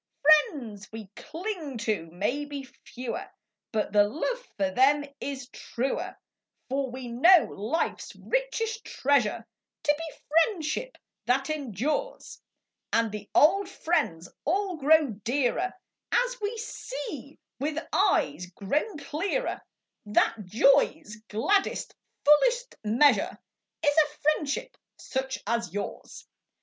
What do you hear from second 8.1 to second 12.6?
richest treasure To be friendship that em dures,